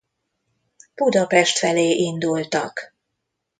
Budapest 0.95 1.57
felé 1.57 1.95
indultak. 1.95 2.93